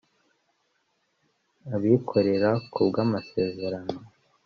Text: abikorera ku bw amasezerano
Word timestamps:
abikorera 1.75 2.49
ku 2.71 2.81
bw 2.87 2.95
amasezerano 3.05 3.95